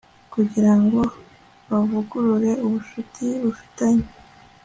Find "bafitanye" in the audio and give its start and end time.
3.43-4.07